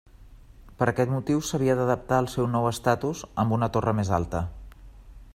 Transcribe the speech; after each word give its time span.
Per 0.77 0.85
aquest 0.91 1.11
motiu 1.15 1.43
s'havia 1.49 1.75
d'adaptar 1.79 2.17
al 2.21 2.29
seu 2.35 2.47
nou 2.53 2.65
estatus 2.69 3.21
amb 3.43 3.57
una 3.59 3.69
torre 3.75 3.93
més 3.99 4.11
alta. 4.21 4.41